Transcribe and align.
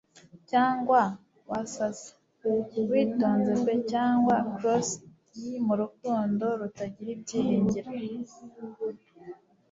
Cyangwa 0.51 1.01
wasaze 1.49 2.07
witonze 2.89 3.53
pe 3.65 3.73
cyangwa 3.91 4.35
cross'd 4.55 5.01
mu 5.65 5.73
rukundo 5.81 6.45
rutagira 6.59 7.09
ibyiringiro. 7.15 7.91